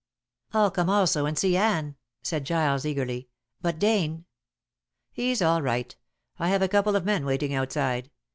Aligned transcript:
"I'll 0.51 0.71
come 0.71 0.89
also 0.89 1.27
and 1.27 1.37
see 1.37 1.55
Anne," 1.55 1.95
said 2.23 2.43
Giles 2.43 2.87
eagerly. 2.87 3.29
"But 3.61 3.77
Dane?" 3.77 4.25
"He's 5.11 5.43
all 5.43 5.61
right. 5.61 5.95
I 6.39 6.49
have 6.49 6.63
a 6.63 6.67
couple 6.67 6.95
of 6.95 7.05
men 7.05 7.23
waiting 7.23 7.53
outside. 7.53 8.09